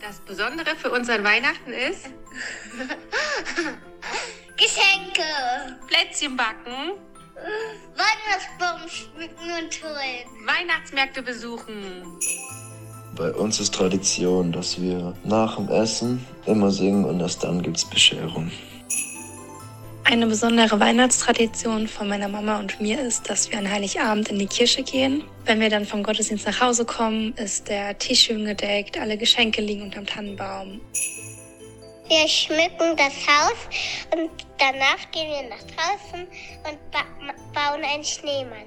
[0.00, 2.06] Das Besondere für uns an Weihnachten ist
[4.56, 5.22] Geschenke,
[5.86, 6.92] Plätzchen backen,
[7.96, 10.46] Weihnachtsbaum schmücken und holen.
[10.46, 12.18] Weihnachtsmärkte besuchen.
[13.14, 17.84] Bei uns ist Tradition, dass wir nach dem Essen immer singen und erst dann gibt's
[17.84, 18.50] Bescherung.
[20.10, 24.48] Eine besondere Weihnachtstradition von meiner Mama und mir ist, dass wir an Heiligabend in die
[24.48, 25.22] Kirche gehen.
[25.44, 29.62] Wenn wir dann vom Gottesdienst nach Hause kommen, ist der Tisch schön gedeckt, alle Geschenke
[29.62, 30.80] liegen unterm Tannenbaum.
[32.08, 33.54] Wir schmücken das Haus
[34.12, 36.26] und danach gehen wir nach draußen
[36.68, 37.04] und ba
[37.54, 38.66] bauen einen Schneemann.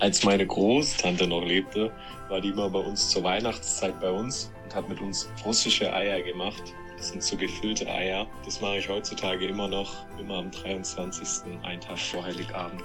[0.00, 1.92] Als meine Großtante noch lebte,
[2.28, 6.20] war die immer bei uns zur Weihnachtszeit bei uns und hat mit uns russische Eier
[6.22, 6.62] gemacht.
[6.96, 8.26] Das sind so gefüllte Eier.
[8.44, 11.52] Das mache ich heutzutage immer noch, immer am 23.
[11.62, 12.82] einen Tag vor Heiligabend.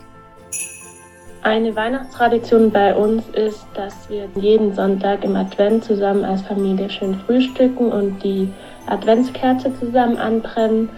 [1.41, 7.17] Eine Weihnachtstradition bei uns ist, dass wir jeden Sonntag im Advent zusammen als Familie schön
[7.25, 8.51] frühstücken und die
[8.87, 10.89] Adventskerze zusammen anbrennen.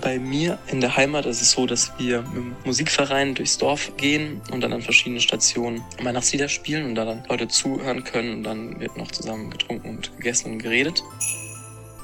[0.00, 3.96] Bei mir in der Heimat ist es so, dass wir mit dem Musikverein durchs Dorf
[3.96, 8.42] gehen und dann an verschiedenen Stationen Weihnachtslieder spielen und da dann Leute zuhören können und
[8.44, 11.02] dann wird noch zusammen getrunken und gegessen und geredet.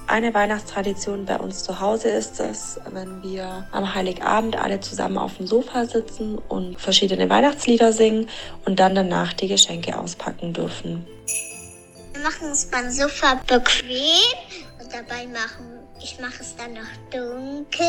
[0.07, 5.37] Eine Weihnachtstradition bei uns zu Hause ist es, wenn wir am Heiligabend alle zusammen auf
[5.37, 8.29] dem Sofa sitzen und verschiedene Weihnachtslieder singen
[8.65, 11.07] und dann danach die Geschenke auspacken dürfen.
[12.13, 14.21] Wir machen es beim Sofa bequem
[14.81, 17.87] und dabei machen ich mache es dann noch dunkel.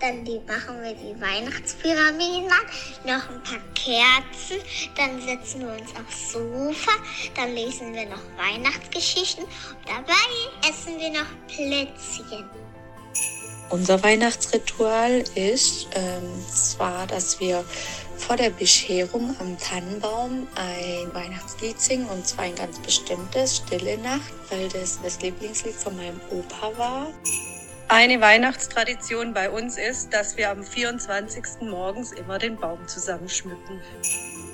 [0.00, 2.66] Dann die, machen wir die Weihnachtspyramiden an,
[3.04, 4.60] noch ein paar Kerzen.
[4.96, 6.92] Dann setzen wir uns aufs Sofa.
[7.34, 9.44] Dann lesen wir noch Weihnachtsgeschichten.
[9.44, 9.52] Und
[9.86, 12.67] dabei essen wir noch Plätzchen.
[13.70, 17.64] Unser Weihnachtsritual ist ähm, zwar, dass wir
[18.16, 24.32] vor der Bescherung am Tannenbaum ein Weihnachtslied singen und zwar ein ganz bestimmtes, Stille Nacht,
[24.48, 27.08] weil das das Lieblingslied von meinem Opa war.
[27.88, 31.62] Eine Weihnachtstradition bei uns ist, dass wir am 24.
[31.62, 33.80] morgens immer den Baum zusammenschmücken.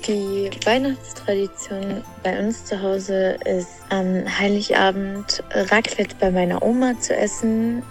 [0.07, 7.81] Die Weihnachtstradition bei uns zu Hause ist am Heiligabend Raclette bei meiner Oma zu essen.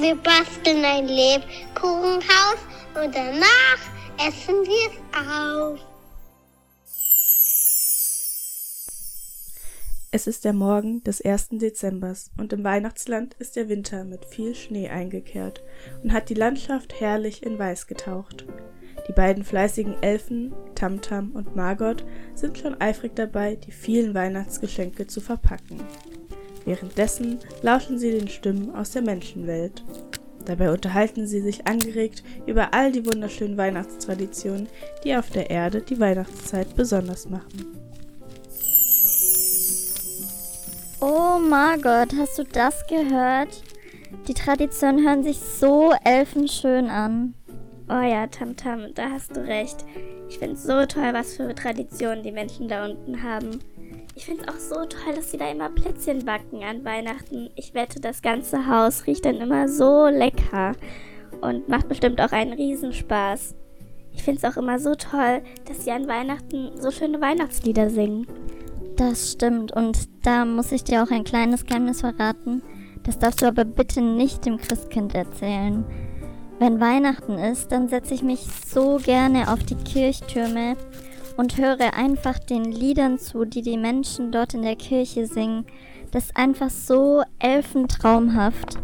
[0.00, 2.60] Wir basteln ein Lebkuchenhaus
[2.94, 3.80] und danach
[4.28, 5.80] essen wir es auf.
[10.12, 11.48] Es ist der Morgen des 1.
[11.54, 15.64] Dezembers und im Weihnachtsland ist der Winter mit viel Schnee eingekehrt
[16.04, 18.46] und hat die Landschaft herrlich in Weiß getaucht.
[19.08, 22.04] Die beiden fleißigen Elfen, Tamtam und Margot,
[22.34, 25.80] sind schon eifrig dabei, die vielen Weihnachtsgeschenke zu verpacken.
[26.68, 29.82] Währenddessen lauschen sie den Stimmen aus der Menschenwelt.
[30.44, 34.68] Dabei unterhalten sie sich angeregt über all die wunderschönen Weihnachtstraditionen,
[35.02, 37.72] die auf der Erde die Weihnachtszeit besonders machen.
[41.00, 43.62] Oh Margot, hast du das gehört?
[44.26, 47.32] Die Traditionen hören sich so elfenschön an.
[47.88, 49.86] Oh ja, Tamtam, -Tam, da hast du recht.
[50.28, 53.60] Ich find's so toll, was für Traditionen die Menschen da unten haben.
[54.18, 57.50] Ich find's auch so toll, dass sie da immer Plätzchen backen an Weihnachten.
[57.54, 60.72] Ich wette, das ganze Haus riecht dann immer so lecker
[61.40, 63.54] und macht bestimmt auch einen Riesenspaß.
[64.10, 68.26] Ich find's auch immer so toll, dass sie an Weihnachten so schöne Weihnachtslieder singen.
[68.96, 72.62] Das stimmt und da muss ich dir auch ein kleines Geheimnis verraten.
[73.04, 75.84] Das darfst du aber bitte nicht dem Christkind erzählen.
[76.58, 80.76] Wenn Weihnachten ist, dann setze ich mich so gerne auf die Kirchtürme
[81.38, 85.64] und höre einfach den Liedern zu, die die Menschen dort in der Kirche singen.
[86.10, 88.76] Das ist einfach so elfentraumhaft.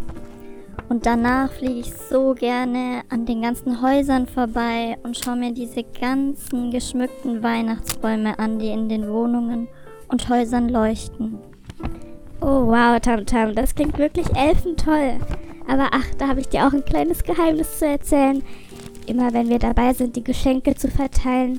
[0.88, 5.82] Und danach fliege ich so gerne an den ganzen Häusern vorbei und schaue mir diese
[5.82, 9.66] ganzen geschmückten Weihnachtsbäume an, die in den Wohnungen
[10.06, 11.38] und Häusern leuchten.
[12.40, 15.18] Oh wow, Tamtam, -Tam, das klingt wirklich elfentoll.
[15.66, 18.44] Aber ach, da habe ich dir auch ein kleines Geheimnis zu erzählen.
[19.06, 21.58] Immer wenn wir dabei sind, die Geschenke zu verteilen,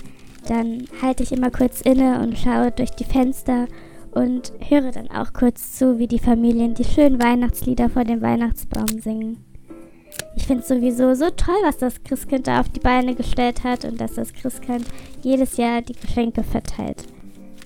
[0.50, 3.68] dann halte ich immer kurz inne und schaue durch die Fenster
[4.12, 8.88] und höre dann auch kurz zu, wie die Familien die schönen Weihnachtslieder vor dem Weihnachtsbaum
[9.02, 9.44] singen.
[10.36, 13.86] Ich finde es sowieso so toll, was das Christkind da auf die Beine gestellt hat
[13.86, 14.86] und dass das Christkind
[15.22, 17.04] jedes Jahr die Geschenke verteilt.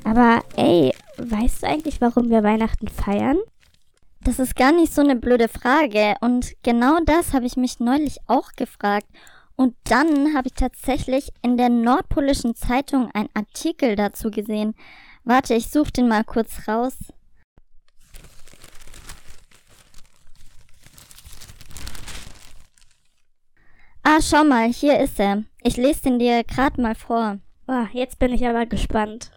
[0.04, 3.38] Aber ey, weißt du eigentlich, warum wir Weihnachten feiern?
[4.24, 6.16] Das ist gar nicht so eine blöde Frage.
[6.22, 9.08] Und genau das habe ich mich neulich auch gefragt.
[9.60, 14.74] Und dann habe ich tatsächlich in der Nordpolischen Zeitung einen Artikel dazu gesehen.
[15.26, 16.96] Warte, ich suche den mal kurz raus.
[24.02, 25.44] Ah, schau mal, hier ist er.
[25.62, 27.40] Ich lese den dir gerade mal vor.
[27.68, 29.32] Oh, jetzt bin ich aber gespannt.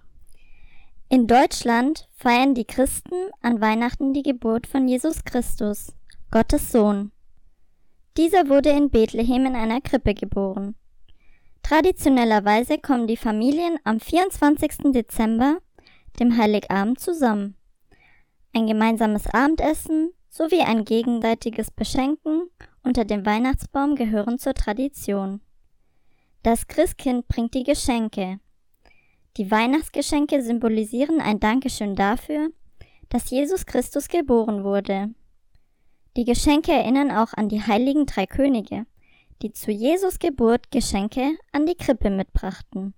[1.08, 5.92] In Deutschland feiern die Christen an Weihnachten die Geburt von Jesus Christus,
[6.30, 7.10] Gottes Sohn.
[8.16, 10.74] Dieser wurde in Bethlehem in einer Krippe geboren.
[11.62, 14.92] Traditionellerweise kommen die Familien am 24.
[14.92, 15.58] Dezember,
[16.20, 17.56] dem Heiligabend, zusammen.
[18.54, 22.50] Ein gemeinsames Abendessen sowie ein gegenseitiges Beschenken
[22.82, 25.40] unter dem Weihnachtsbaum gehören zur Tradition.
[26.42, 28.40] Das Christkind bringt die Geschenke.
[29.38, 32.50] Die Weihnachtsgeschenke symbolisieren ein Dankeschön dafür,
[33.08, 35.14] dass Jesus Christus geboren wurde.
[36.16, 38.86] Die Geschenke erinnern auch an die heiligen drei Könige,
[39.40, 42.94] die zu Jesus Geburt Geschenke an die Krippe mitbrachten.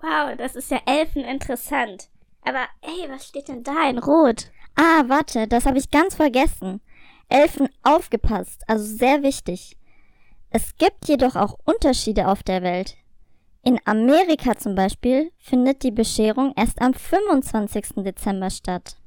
[0.00, 2.08] Wow, das ist ja elfeninteressant.
[2.42, 4.50] Aber ey, was steht denn da in Rot?
[4.74, 6.80] Ah, warte, das habe ich ganz vergessen.
[7.28, 9.76] Elfen aufgepasst, also sehr wichtig.
[10.48, 12.96] Es gibt jedoch auch Unterschiede auf der Welt.
[13.62, 18.02] In Amerika zum Beispiel findet die Bescherung erst am 25.
[18.02, 18.99] Dezember statt.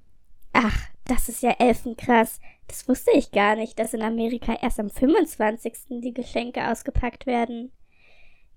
[0.53, 2.39] Ach, das ist ja elfenkrass.
[2.67, 5.73] Das wusste ich gar nicht, dass in Amerika erst am 25.
[6.01, 7.71] die Geschenke ausgepackt werden.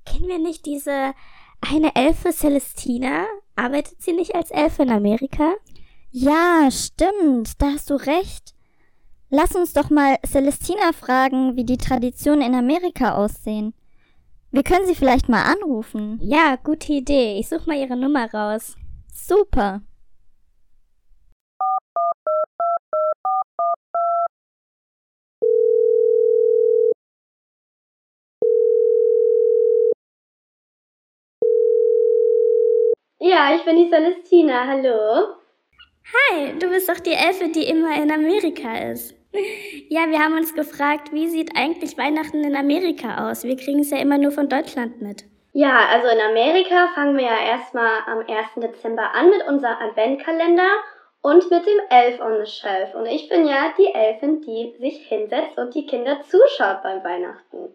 [0.04, 1.12] Kennen wir nicht diese
[1.60, 3.24] eine Elfe Celestina?
[3.56, 5.54] Arbeitet sie nicht als Elfe in Amerika?
[6.10, 8.54] Ja, stimmt, da hast du recht.
[9.28, 13.74] Lass uns doch mal Celestina fragen, wie die Traditionen in Amerika aussehen.
[14.52, 16.20] Wir können sie vielleicht mal anrufen.
[16.22, 17.38] Ja, gute Idee.
[17.38, 18.76] Ich suche mal ihre Nummer raus.
[19.12, 19.82] Super.
[33.36, 34.66] Ja, ich bin die Celestina.
[34.66, 35.34] Hallo.
[36.14, 39.14] Hi, du bist doch die Elfe, die immer in Amerika ist.
[39.90, 43.44] Ja, wir haben uns gefragt, wie sieht eigentlich Weihnachten in Amerika aus?
[43.44, 45.24] Wir kriegen es ja immer nur von Deutschland mit.
[45.52, 48.28] Ja, also in Amerika fangen wir ja erstmal am 1.
[48.56, 50.70] Dezember an mit unserem Adventkalender
[51.20, 52.94] und mit dem Elf on the Shelf.
[52.94, 57.68] Und ich bin ja die Elfin, die sich hinsetzt und die Kinder zuschaut beim Weihnachten.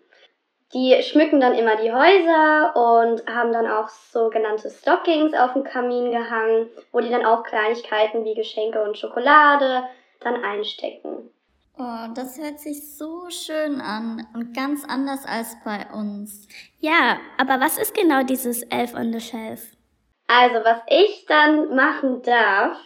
[0.74, 6.12] Die schmücken dann immer die Häuser und haben dann auch sogenannte Stockings auf dem Kamin
[6.12, 9.84] gehangen, wo die dann auch Kleinigkeiten wie Geschenke und Schokolade
[10.22, 11.30] dann einstecken.
[11.78, 16.48] Oh, das hört sich so schön an und ganz anders als bei uns.
[16.80, 19.76] Ja, aber was ist genau dieses Elf on the Shelf?
[20.28, 22.78] Also, was ich dann machen darf,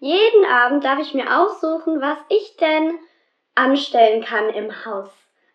[0.00, 2.98] jeden Abend darf ich mir aussuchen, was ich denn
[3.54, 5.10] anstellen kann im Haus.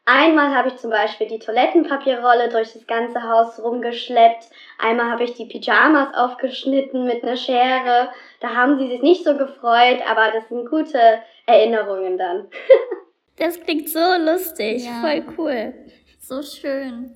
[0.10, 4.46] Einmal habe ich zum Beispiel die Toilettenpapierrolle durch das ganze Haus rumgeschleppt.
[4.80, 8.10] Einmal habe ich die Pyjamas aufgeschnitten mit einer Schere.
[8.40, 12.48] Da haben sie sich nicht so gefreut, aber das sind gute Erinnerungen dann.
[13.38, 15.02] das klingt so lustig, ja.
[15.02, 15.74] voll cool.
[16.22, 17.12] So schön.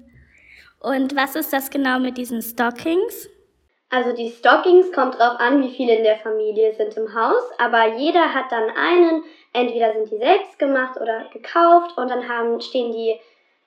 [0.81, 3.29] Und was ist das genau mit diesen Stockings?
[3.89, 7.97] Also die Stockings kommt drauf an, wie viele in der Familie sind im Haus, aber
[7.97, 12.91] jeder hat dann einen, entweder sind die selbst gemacht oder gekauft und dann haben, stehen
[12.91, 13.19] die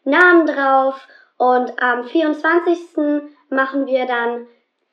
[0.04, 2.78] Namen drauf und am 24.
[3.50, 4.46] machen wir dann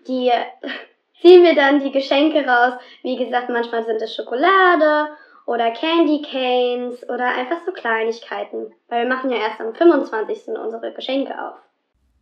[0.08, 0.32] die,
[1.22, 2.74] ziehen wir dann die Geschenke raus.
[3.04, 5.10] Wie gesagt, manchmal sind es Schokolade
[5.46, 10.48] oder Candy Canes oder einfach so Kleinigkeiten, weil wir machen ja erst am 25.
[10.58, 11.56] unsere Geschenke auf.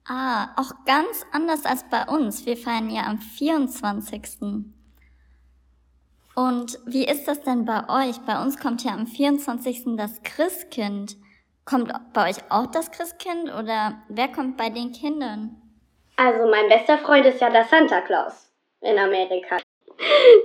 [0.07, 2.45] Ah, auch ganz anders als bei uns.
[2.45, 4.65] Wir feiern ja am 24.
[6.39, 8.15] Und wie ist das denn bei euch?
[8.25, 9.97] Bei uns kommt ja am 24.
[9.97, 11.17] das Christkind.
[11.65, 15.61] Kommt bei euch auch das Christkind oder wer kommt bei den Kindern?
[16.15, 19.57] Also mein bester Freund ist ja der Santa Claus in Amerika.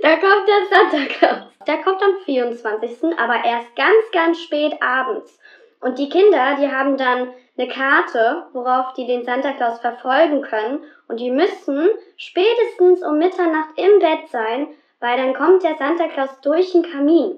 [0.01, 1.43] Da kommt der Santa Claus.
[1.65, 3.17] Der kommt am 24.
[3.17, 5.39] aber erst ganz, ganz spät abends.
[5.79, 10.83] Und die Kinder, die haben dann eine Karte, worauf die den Santa Claus verfolgen können.
[11.07, 11.87] Und die müssen
[12.17, 14.67] spätestens um Mitternacht im Bett sein,
[14.99, 17.37] weil dann kommt der Santa Claus durch den Kamin.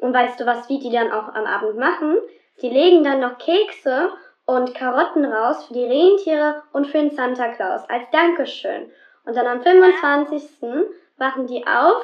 [0.00, 2.16] Und weißt du was, wie die dann auch am Abend machen?
[2.62, 4.10] Die legen dann noch Kekse
[4.46, 8.90] und Karotten raus für die Rentiere und für den Santa Claus als Dankeschön.
[9.24, 10.42] Und dann am 25.
[11.16, 12.02] wachen die auf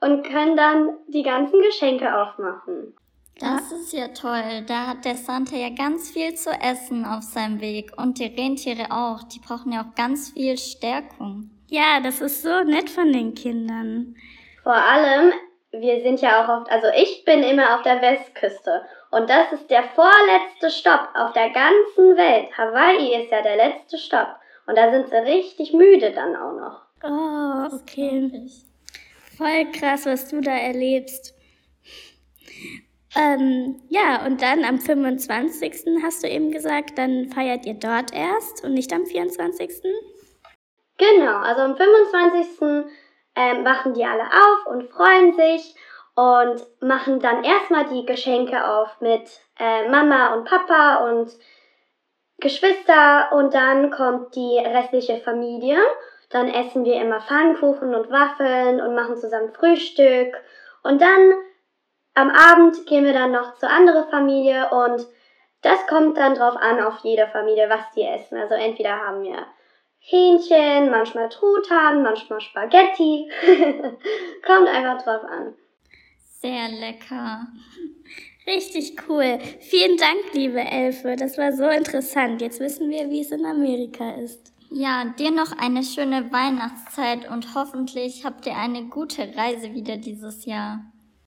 [0.00, 2.94] und können dann die ganzen Geschenke aufmachen.
[3.38, 4.64] Das ist ja toll.
[4.66, 7.92] Da hat der Santa ja ganz viel zu essen auf seinem Weg.
[7.96, 9.22] Und die Rentiere auch.
[9.22, 11.50] Die brauchen ja auch ganz viel Stärkung.
[11.68, 14.14] Ja, das ist so nett von den Kindern.
[14.62, 15.32] Vor allem,
[15.72, 18.82] wir sind ja auch oft, also ich bin immer auf der Westküste.
[19.10, 22.56] Und das ist der vorletzte Stopp auf der ganzen Welt.
[22.56, 24.28] Hawaii ist ja der letzte Stopp.
[24.66, 26.80] Und da sind sie richtig müde dann auch noch.
[27.02, 28.30] Oh, okay.
[29.36, 31.34] Voll krass, was du da erlebst.
[33.16, 36.02] Ähm, ja, und dann am 25.
[36.02, 39.82] hast du eben gesagt, dann feiert ihr dort erst und nicht am 24.
[40.98, 42.92] Genau, also am 25.
[43.40, 45.74] Ähm, wachen die alle auf und freuen sich
[46.14, 51.30] und machen dann erstmal die Geschenke auf mit äh, Mama und Papa und
[52.38, 55.78] Geschwister und dann kommt die restliche Familie.
[56.28, 60.36] Dann essen wir immer Pfannkuchen und Waffeln und machen zusammen Frühstück.
[60.82, 61.32] Und dann
[62.14, 65.06] am Abend gehen wir dann noch zur anderen Familie und
[65.62, 68.36] das kommt dann drauf an, auf jede Familie, was die essen.
[68.36, 69.46] Also entweder haben wir
[70.00, 73.30] Hähnchen, manchmal Truthahn, manchmal Spaghetti.
[74.46, 75.54] kommt einfach drauf an.
[76.40, 77.46] Sehr lecker.
[78.46, 79.38] Richtig cool.
[79.60, 81.14] Vielen Dank, liebe Elfe.
[81.16, 82.40] Das war so interessant.
[82.40, 84.52] Jetzt wissen wir, wie es in Amerika ist.
[84.70, 90.46] Ja, dir noch eine schöne Weihnachtszeit und hoffentlich habt ihr eine gute Reise wieder dieses
[90.46, 90.80] Jahr.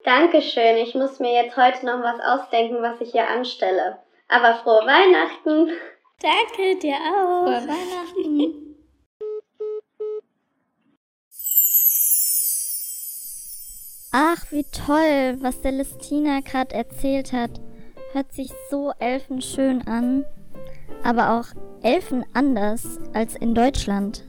[0.03, 0.77] Dankeschön.
[0.77, 4.00] Ich muss mir jetzt heute noch was ausdenken, was ich hier anstelle.
[4.27, 5.72] Aber frohe Weihnachten.
[6.22, 7.44] Danke dir auch.
[7.44, 8.62] Frohe Weihnachten.
[14.15, 17.60] Ach, wie toll, was der Listina gerade erzählt hat.
[18.12, 20.24] Hört sich so elfenschön an.
[21.03, 21.48] Aber auch
[21.82, 24.24] Elfen anders als in Deutschland.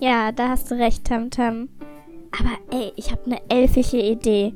[0.00, 1.68] Ja, da hast du recht, Tamtam.
[2.30, 4.54] Aber ey, ich habe eine elfische Idee.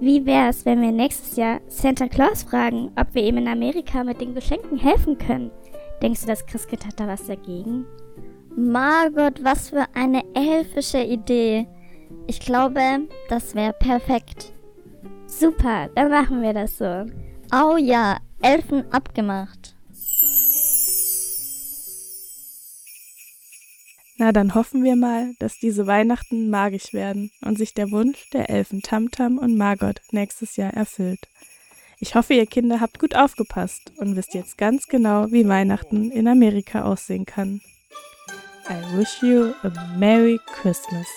[0.00, 4.22] Wie wär's, wenn wir nächstes Jahr Santa Claus fragen, ob wir ihm in Amerika mit
[4.22, 5.50] den Geschenken helfen können?
[6.00, 7.84] Denkst du, das Christkind hat da was dagegen?
[8.56, 11.68] Margot, was für eine elfische Idee.
[12.30, 14.52] Ich glaube, das wäre perfekt.
[15.26, 17.06] Super, dann machen wir das so.
[17.52, 19.74] Oh ja, Elfen abgemacht.
[24.16, 28.48] Na, dann hoffen wir mal, dass diese Weihnachten magisch werden und sich der Wunsch der
[28.48, 31.26] Elfen Tamtam und Margot nächstes Jahr erfüllt.
[31.98, 36.28] Ich hoffe, ihr Kinder habt gut aufgepasst und wisst jetzt ganz genau, wie Weihnachten in
[36.28, 37.60] Amerika aussehen kann.
[38.68, 41.08] I wish you a Merry Christmas.